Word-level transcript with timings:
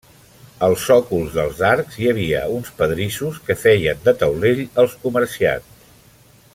Als 0.67 0.85
sòcols 0.91 1.35
dels 1.35 1.59
arcs 1.71 1.99
hi 2.03 2.09
havia 2.13 2.41
uns 2.55 2.71
pedrissos 2.79 3.37
que 3.49 3.57
feien 3.65 4.01
de 4.09 4.15
taulell 4.23 4.63
als 4.85 4.97
comerciants. 5.05 5.87